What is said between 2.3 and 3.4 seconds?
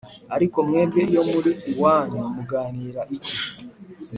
muganira iki?